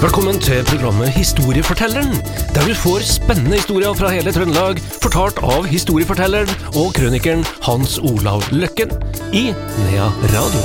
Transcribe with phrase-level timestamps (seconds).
[0.00, 2.14] Velkommen til programmet Historiefortelleren,
[2.54, 6.48] der du får spennende historier fra hele Trøndelag, fortalt av historiefortelleren
[6.80, 8.94] og krønikeren Hans Olav Løkken
[9.36, 10.62] i Nea Radio.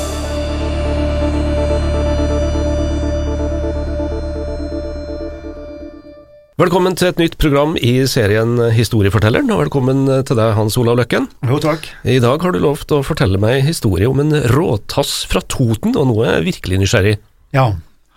[6.55, 11.27] Velkommen til et nytt program i serien Historiefortelleren, og velkommen til deg, Hans Olav Løkken.
[11.43, 11.91] Jo, takk.
[12.07, 15.91] I dag har du lovt å fortelle meg en historie om en råtass fra Toten,
[15.99, 17.17] og nå er jeg virkelig nysgjerrig.
[17.59, 17.73] Ja,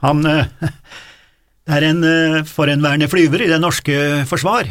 [0.06, 0.46] han eh,
[1.68, 3.96] er en eh, forhenværende flyver i det norske
[4.28, 4.70] forsvar.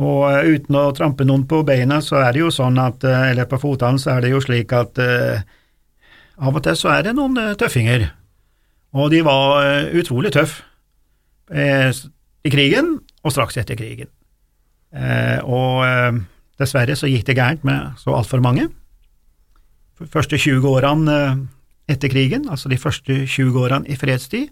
[0.00, 3.28] Og eh, uten å trampe noen på beina, så er det jo sånn at, eh,
[3.32, 5.44] eller på fotene, så er det jo slik at uh,
[6.42, 8.08] av og til så er det noen tøffinger.
[8.96, 10.64] Og de var utrolig tøffe
[11.52, 11.92] eh,
[12.44, 14.10] i krigen og straks etter krigen.
[15.48, 15.80] Og
[16.60, 18.66] dessverre så gikk det gærent med så altfor mange.
[19.96, 21.14] De første 20 årene
[21.88, 24.50] etter krigen, altså de første 20 årene i fredstid,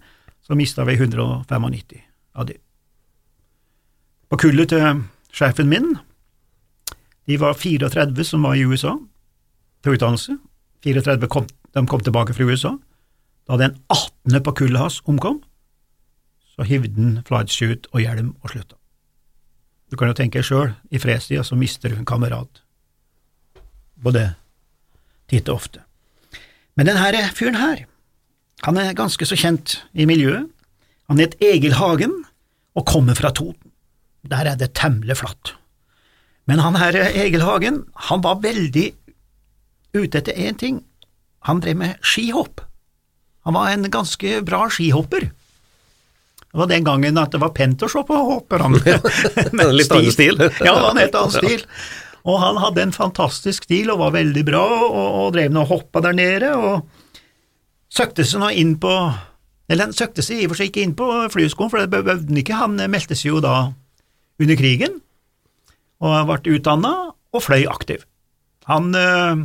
[0.51, 2.01] så mista vi 195
[2.35, 2.57] av de.
[4.27, 5.93] På kullet til sjefen min,
[7.31, 8.97] de var 34 som var i USA
[9.85, 10.35] til utdannelse.
[10.83, 12.73] 34 kom, de kom tilbake fra USA.
[13.47, 14.43] Da den 18.
[14.43, 15.39] på kullet hans omkom,
[16.51, 18.75] så hivde han flightshoot og hjelm og slutta.
[19.87, 22.65] Du kan jo tenke sjøl, i fredstida så mister du en kamerat.
[24.03, 24.33] Både
[25.31, 25.87] titt og ofte.
[26.75, 27.87] Men denne fyren her,
[28.67, 30.49] han er ganske så kjent i miljøet.
[31.11, 32.13] Han het Egil Hagen
[32.79, 33.73] og kommer fra Toten.
[34.31, 35.55] Der er det temmelig flatt.
[36.47, 38.91] Men han her Egil Hagen, han var veldig
[39.97, 40.83] ute etter én ting.
[41.49, 42.61] Han drev med skihopp.
[43.49, 45.31] Han var en ganske bra skihopper.
[46.51, 48.81] Det var den gangen at det var pent å se på hopperne.
[49.57, 50.35] Med Litt annen stil.
[50.67, 51.63] ja, en helt annen stil.
[52.27, 55.69] Og han hadde en fantastisk stil og var veldig bra, og, og drev med å
[55.71, 57.00] hoppe der nede, og
[57.91, 58.93] søkte seg nå inn på
[59.71, 62.27] Eller han søkte seg i og for seg ikke inn på flyskolen, for det behøvde
[62.33, 63.71] han ikke, han meldte seg jo da
[64.41, 64.97] under krigen,
[66.03, 66.91] og ble utdanna
[67.31, 68.03] og fløy aktiv.
[68.67, 69.45] Han øh,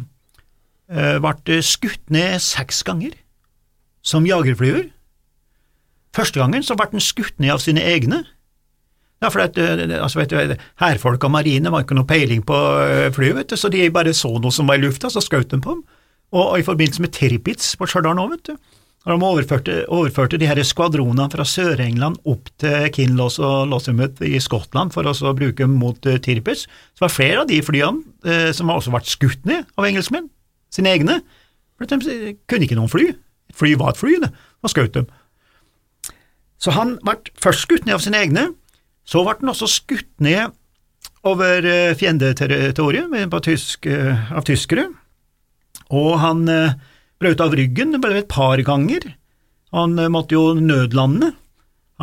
[1.22, 3.14] ble skutt ned seks ganger
[4.02, 4.88] som jagerflyver.
[6.16, 8.24] Første gangen så ble han skutt ned av sine egne.
[9.24, 10.26] Ja, for eh, altså,
[10.82, 14.14] Hærfolk og marine var ikke noe peiling på eh, flyet, vet du, så de bare
[14.16, 15.84] så noe som var i lufta, så skjøt de på dem.
[16.36, 18.56] Og, i forbindelse med Tirpitz på Stjørdal nå, vet du,
[19.06, 24.96] de overførte, overførte de her skvadronene fra Sør-England opp til Kinloss og Lossiemouth i Skottland
[24.96, 26.66] for å bruke dem mot uh, Tirpitz,
[26.98, 30.32] så var flere av de flyene uh, som har også vært skutt ned av engelskmenn,
[30.74, 31.20] sine egne,
[31.78, 33.12] for de kunne ikke noen fly.
[33.52, 34.32] Et fly var et fly, det,
[34.66, 35.08] og skjøt dem.
[36.58, 38.50] Så han ble først skutt ned av sine egne,
[39.06, 40.56] så ble han også skutt ned
[41.26, 44.88] over eh, fiendeterritoriet av tyskere,
[45.96, 46.76] og han eh,
[47.22, 49.08] brøt av ryggen bare et par ganger.
[49.76, 51.32] Han eh, måtte jo nødlande.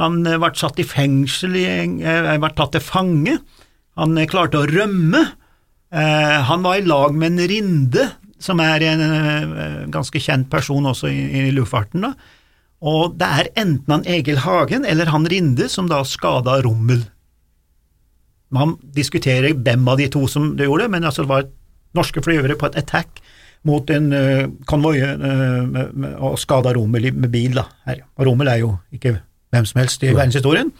[0.00, 3.38] Han eh, ble satt i fengsel, eh, ble tatt til fange.
[4.00, 5.25] Han eh, klarte å rømme.
[5.92, 8.08] Eh, han var i lag med en Rinde,
[8.42, 12.09] som er en eh, ganske kjent person også i, luftfarten.
[12.09, 12.14] da.
[12.82, 17.04] Og det er enten han Egil Hagen eller han Rinde som da skada Rommel.
[18.53, 21.47] Man diskuterer hvem av de to som det gjorde, men altså det var
[21.97, 23.22] norske flyvere på et attack
[23.69, 25.77] mot en uh, konvoi uh,
[26.19, 27.55] og skada Rommel med bil.
[27.56, 27.67] da.
[27.87, 28.03] Her.
[28.19, 29.17] Og Rommel er jo ikke
[29.53, 30.73] hvem som helst i verdenshistorien,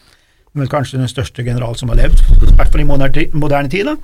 [0.55, 3.87] men kanskje den største general som har levd, i hvert fall i moderne, tid.
[3.87, 3.97] da.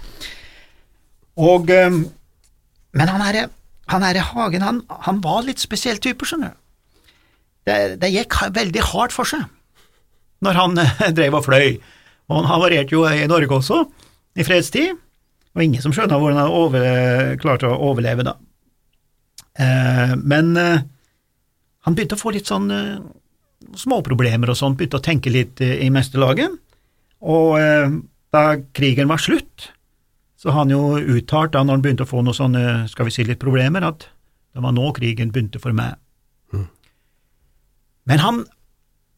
[1.36, 2.02] Og, um,
[2.94, 3.48] men han herre
[3.88, 6.56] han Hagen, han, han var litt spesiell type, skjønner du.
[7.68, 9.46] Det, det gikk veldig hardt for seg
[10.44, 10.76] når han
[11.18, 11.78] drev og fløy.
[12.28, 13.80] Og han havarerte jo i Norge også,
[14.38, 14.92] i fredstid,
[15.56, 16.84] og ingen som skjønner hvordan han over,
[17.42, 18.36] klarte å overleve da.
[19.58, 20.84] Eh, men eh,
[21.86, 22.98] han begynte å få litt sånn eh,
[23.78, 26.54] småproblemer og sånn, begynte å tenke litt i mesterlaget,
[27.26, 27.58] og
[28.32, 28.42] da
[28.72, 29.72] krigen var slutt,
[30.38, 33.16] så har han jo uttalt, da når han begynte å få noen sånne, skal vi
[33.16, 34.06] si litt problemer, at
[34.54, 35.98] det var nå krigen begynte for meg.
[38.08, 38.40] Men han,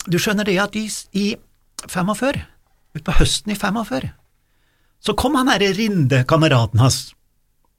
[0.08, 1.26] du skjønner det at i, i
[1.84, 2.40] 45,
[2.96, 4.08] utpå høsten i 45,
[5.04, 7.10] så kom han herre Rinde, kameraten hans.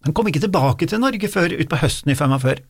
[0.05, 2.63] Han kom ikke tilbake til Norge før utpå høsten i 45.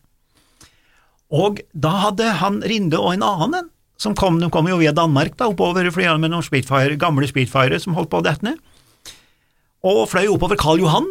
[1.32, 3.70] Og da hadde han Rinde og en annen,
[4.02, 7.78] som kom, de kom jo via Danmark da, oppover flyene med noen Spitfire, gamle Spitfire
[7.80, 8.58] som holdt på å dette ned,
[9.88, 11.08] og fløy oppover Karl Johan,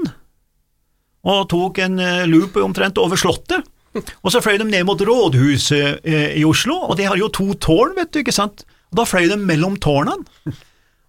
[1.31, 3.65] og tok en eh, loop omtrent over slottet,
[3.95, 7.49] og så fløy de ned mot rådhuset eh, i Oslo, og de har jo to
[7.63, 10.53] tårn, vet du, ikke sant, og da fløy de mellom tårnene,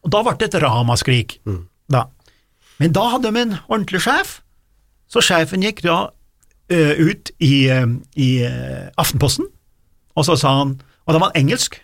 [0.01, 1.39] og da ble det et ramaskrik,
[1.91, 2.07] da.
[2.81, 4.39] Men da hadde de en ordentlig sjef,
[5.11, 9.49] så sjefen gikk da uh, ut i, uh, i uh, Aftenposten,
[10.15, 11.79] og så sa han, og da var engelsk,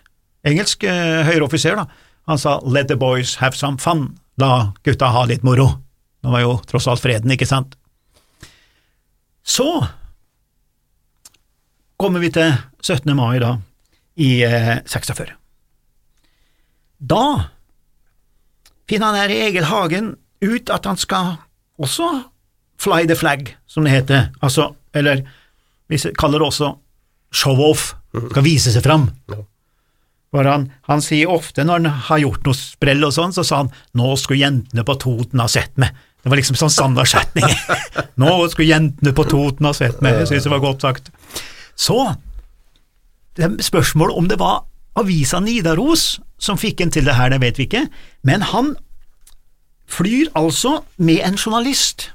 [0.46, 1.86] engelsk eh, høyreoffiser, da,
[2.28, 5.70] han sa let the boys have some fun, la gutta ha litt moro.
[6.22, 7.76] Det var jo tross alt freden, ikke sant?
[9.42, 9.66] Så
[11.98, 12.52] kommer vi til
[12.84, 13.10] 17.
[13.16, 13.56] mai da,
[14.20, 15.32] i eh, 46.
[16.98, 17.24] Da
[18.88, 20.14] finner han her Egil Hagen
[20.44, 21.36] ut at han skal
[21.78, 22.10] også
[22.78, 25.24] fly the flag, som det heter, altså, eller
[25.88, 26.72] vi kaller det også
[27.34, 27.94] show-off,
[28.30, 29.08] skal vise seg fram.
[30.32, 33.72] Han, han sier ofte når han har gjort noe sprell og sånn, så sa han
[33.96, 35.96] nå skulle jentene på Toten ha sett meg.
[36.22, 37.46] Det var liksom sånn standardsetning.
[38.20, 41.12] nå skulle jentene på Toten ha sett meg, jeg synes det var godt sagt.
[41.78, 41.96] Så,
[43.38, 44.66] det er spørsmål om det var
[44.98, 47.86] avisa Nidaros som fikk en til det her, det vet vi ikke,
[48.26, 48.74] men han
[49.88, 52.10] flyr altså med en journalist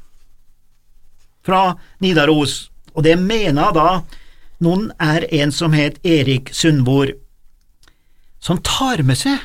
[1.43, 4.03] fra Nidaros, og det mener da
[4.63, 7.11] noen er en som het Erik Sundvor,
[8.43, 9.39] som tar med seg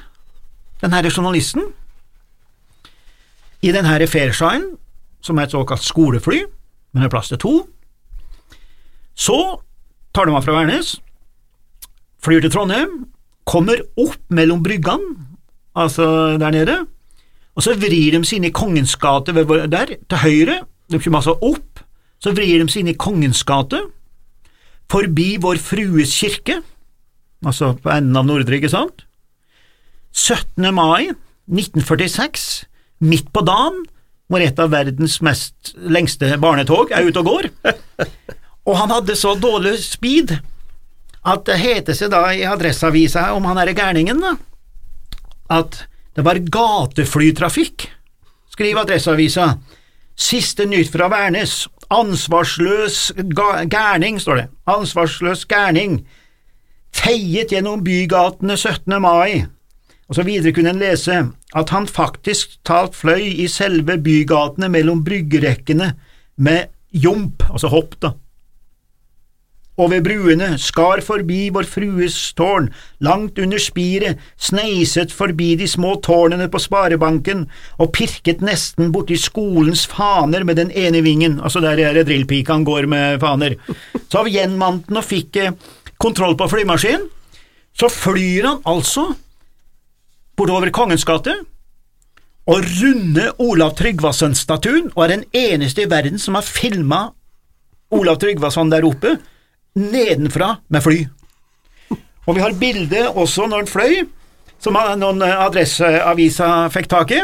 [0.82, 1.70] denne journalisten
[3.62, 4.76] i denne Fairshine,
[5.20, 6.44] som er et såkalt skolefly,
[6.92, 7.54] men har plass til to.
[9.18, 9.38] Så
[10.14, 10.96] tar de av fra Værnes,
[12.22, 13.08] flyr til Trondheim,
[13.48, 15.16] kommer opp mellom bryggene,
[15.78, 16.78] altså der nede,
[17.58, 20.60] og så vrir de sine i Kongens gate der, til høyre,
[20.90, 21.82] de kommer altså opp,
[22.22, 23.80] så vrir de seg inn i Kongens gate,
[24.90, 26.60] forbi Vår Frues kirke,
[27.46, 29.04] altså på enden av Nordre, ikke sant?
[30.16, 30.70] 17.
[30.74, 31.12] mai
[31.48, 32.48] 1946,
[33.04, 33.84] midt på dagen,
[34.28, 37.50] hvor et av verdens mest lengste barnetog er ute og går,
[38.68, 40.34] og han hadde så dårlig speed
[41.28, 44.34] at det heter seg da i Adresseavisa om han er gærningen, da,
[45.52, 45.84] at
[46.16, 47.86] det var gateflytrafikk,
[48.52, 49.52] skriver Adresseavisa.
[50.18, 53.12] Siste nytt fra Værnes, ansvarsløs
[53.70, 56.02] gærning, står det, ansvarsløs gærning,
[56.94, 59.00] feiet gjennom bygatene 17.
[59.02, 59.44] mai,
[60.08, 61.18] og så videre kunne en lese
[61.56, 65.92] at han faktisk talt fløy i selve bygatene mellom bryggerekkene
[66.36, 68.12] med jump, altså hopp, da
[69.78, 72.68] over bruene, skar forbi Vår Frues tårn,
[73.04, 77.46] langt under spiret, sneiset forbi de små tårnene på sparebanken
[77.78, 82.56] og pirket nesten borti skolens faner med den ene vingen, altså der er det drillpika
[82.56, 83.54] han går med faner.
[84.08, 85.54] Så av gjenmanten og fikk eh,
[85.98, 87.06] kontroll på flymaskinen,
[87.78, 89.12] så flyr han altså
[90.38, 91.34] bortover Kongens gate
[92.48, 97.08] og runder Olav Tryggvason-statuen og er den eneste i verden som har filma
[97.94, 99.18] Olav Tryggvason der oppe
[99.78, 101.00] nedenfra med fly.
[102.28, 104.00] Og vi har bilde også når han fløy,
[104.60, 107.22] som noen adresseaviser fikk tak i.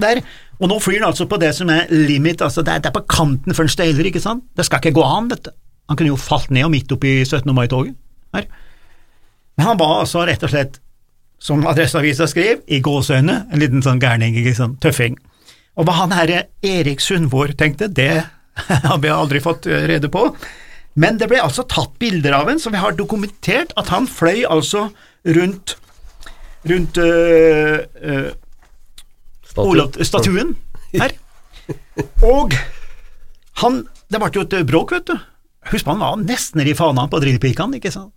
[0.00, 0.22] Der.
[0.62, 3.54] Og nå flyr han altså på det som er limit, altså det er, på kanten
[3.54, 4.44] for han steiler, ikke sant?
[4.56, 5.52] Det skal ikke gå an, dette.
[5.90, 7.50] Han kunne jo falt ned og midt oppi 17.
[7.54, 7.98] mai-toget.
[8.32, 10.78] Men han var altså rett og slett,
[11.42, 15.18] som Adresseavisa skrev, i gåseøyne, en liten sånn gærning, ikke sant, tøffing.
[15.76, 18.22] Og hva han herre Erik Sundvår tenkte, det
[18.88, 20.28] har vi aldri fått rede på.
[20.94, 24.44] Men det ble altså tatt bilder av en, så vi har dokumentert at han fløy
[24.44, 24.90] altså
[25.24, 25.76] rundt
[26.68, 28.32] rundt øh, øh,
[29.56, 30.56] Olav, statuen
[30.92, 31.10] her.
[32.22, 32.52] Og
[33.62, 35.14] han Det ble jo et bråk, vet du.
[35.72, 38.12] Husk han var nesten i fana på drillpikene, ikke sant.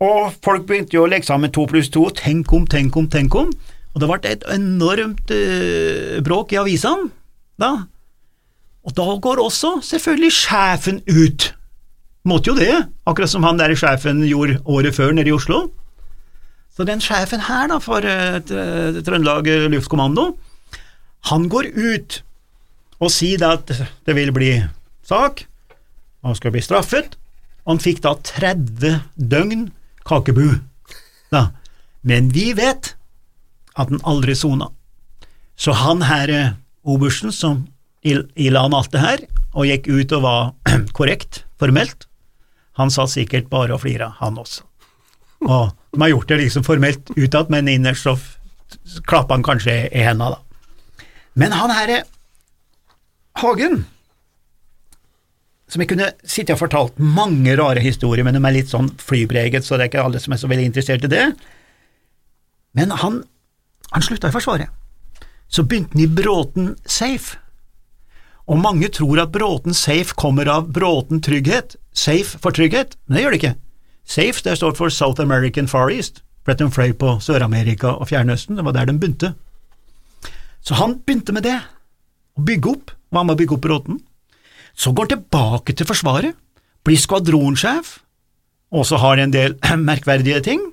[0.00, 3.34] Og folk begynte jo å legge sammen to pluss to, tenk om, tenk om, tenk
[3.36, 3.50] om.
[3.92, 7.10] Og det ble et enormt øh, bråk i avisene
[7.60, 7.72] da.
[8.86, 11.50] Og da går også selvfølgelig sjefen ut
[12.28, 12.74] Måtte jo det,
[13.08, 15.68] akkurat som han der sjefen gjorde året før nede i Oslo.
[16.76, 20.32] Så den sjefen her da, for uh, Trøndelag Luftkommando,
[21.30, 22.20] han går ut
[22.98, 24.52] og sier at det vil bli
[25.06, 25.46] sak,
[26.26, 27.16] han skal bli straffet,
[27.68, 29.68] han fikk da 30 døgn
[30.08, 30.58] kakebu.
[31.32, 31.48] Da.
[32.06, 32.94] Men vi vet
[33.78, 34.70] at han aldri sona.
[35.58, 36.54] Så han her, eh,
[36.84, 37.66] obersten som
[38.04, 40.52] ila han alt det her, og gikk ut og var
[40.98, 42.07] korrekt, formelt,
[42.78, 44.64] han satt sikkert bare og flira, han også.
[45.46, 48.16] Og de har gjort det liksom formelt utad, men innerst så
[49.06, 51.04] klappa han kanskje i henda, da.
[51.38, 52.02] Men han herre
[53.38, 53.84] Hagen,
[55.70, 59.66] som jeg kunne sitte og fortalt mange rare historier, men de er litt sånn flypreget,
[59.66, 61.26] så det er ikke alle som er så veldig interessert i det.
[62.78, 63.20] Men han,
[63.92, 64.72] han slutta i Forsvaret.
[65.48, 67.38] Så begynte han i Bråten Safe
[68.48, 73.24] og mange tror at Bråten Safe kommer av Bråten Trygghet, safe for trygghet, men det
[73.24, 73.56] gjør det ikke.
[74.08, 78.64] Safe det står for South American Far East, de fløy på Sør-Amerika og Fjernøsten, det
[78.64, 79.34] var der de begynte.
[80.64, 81.58] Så han begynte med det,
[82.38, 83.98] å bygge opp, hva med å bygge opp Bråten.
[84.72, 86.32] Så går han tilbake til Forsvaret,
[86.88, 87.98] blir skvadronsjef,
[88.72, 89.58] og så har en del
[89.90, 90.64] merkverdige ting.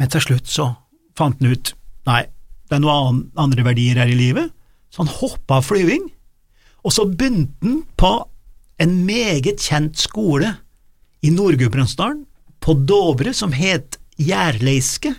[0.00, 0.70] Men til slutt så
[1.18, 1.74] fant han ut
[2.08, 2.24] nei,
[2.70, 4.48] det er noen andre verdier her i livet,
[4.88, 6.08] så han hoppa av flyving,
[6.84, 8.12] og så begynte han på
[8.82, 10.56] en meget kjent skole
[11.24, 12.24] i Nord-Gudbrandsdalen,
[12.64, 15.12] på Dovre, som het Gjærleiske.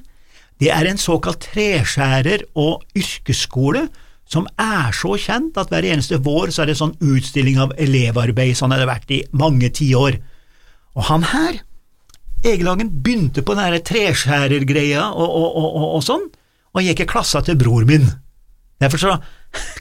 [0.61, 3.87] Det er en såkalt treskjærer- og yrkesskole
[4.25, 8.55] som er så kjent at hver eneste vår så er det sånn utstilling av elevarbeid,
[8.57, 10.17] sånn har det vært i mange tiår.
[10.97, 11.61] Og han her,
[12.45, 16.27] Egelangen, begynte på den treskjærergreia og, og, og, og, sånn,
[16.73, 18.05] og gikk i klassa til bror min.
[18.81, 19.15] Derfor så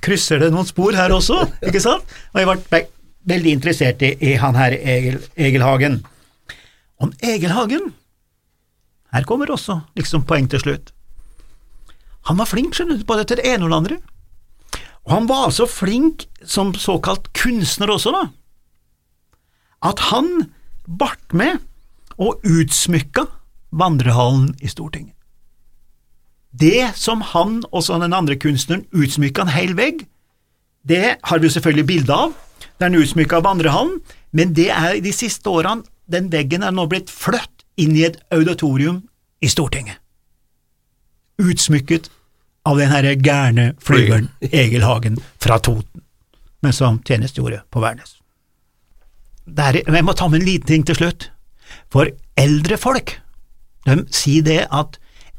[0.05, 2.07] krysser det noen spor her også, ikke sant?
[2.33, 2.83] Og jeg ble
[3.31, 6.01] veldig interessert i, i han her Egil, Egil Hagen.
[7.03, 7.93] Om Egil Hagen
[9.15, 10.91] Her kommer også liksom poeng til slutt.
[12.27, 13.99] Han var flink, skjønner du, både til det ene og det andre.
[15.05, 18.25] Og han var så flink som såkalt kunstner også, da,
[19.85, 20.49] at han
[20.89, 21.61] bart med
[22.19, 23.27] og utsmykka
[23.71, 25.14] vandrehallen i Stortinget.
[26.55, 30.05] Det som han og den andre kunstneren utsmykka en hel vegg,
[30.87, 32.35] det har vi jo selvfølgelig bilde av,
[32.79, 33.99] det er en utsmykka vandrehallen,
[34.33, 38.21] men det er de siste årene den veggen er nå blitt flytt inn i et
[38.35, 39.03] auditorium
[39.43, 39.99] i Stortinget.
[41.41, 42.11] Utsmykket
[42.69, 44.29] av den herre gærne flyveren
[44.63, 46.05] Egil Hagen fra Toten,
[46.63, 48.19] men som tjenestegjorde på Værnes.
[49.45, 51.31] Der, jeg må ta med en liten ting til slutt,
[51.93, 52.09] for
[52.41, 53.19] eldre folk
[53.85, 54.97] de sier det at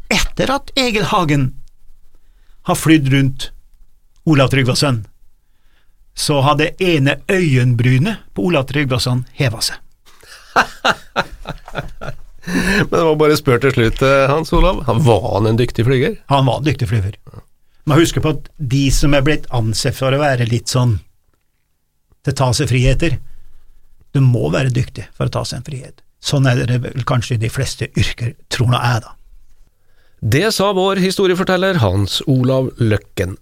[0.09, 1.49] etter at Egil Hagen
[2.65, 3.51] har flydd rundt
[4.25, 5.03] Olav Tryggvason,
[6.15, 9.75] så har det ene øyenbrynet på Olav Tryggvason heva seg.
[12.45, 14.83] Men det var bare spørt til slutt, eh, Hans Olav.
[14.85, 16.15] Han Var han en dyktig flyger?
[16.29, 17.17] Han var en dyktig flyver.
[17.85, 20.99] Man husker på at de som er blitt ansett for å være litt sånn
[22.25, 23.19] til å ta seg friheter,
[24.13, 26.01] du må være dyktig for å ta seg en frihet.
[26.23, 29.13] Sånn er det vel kanskje i de fleste yrker, tror nå jeg, da.
[30.25, 33.35] Det sa vår historieforteller Hans Olav Løkken.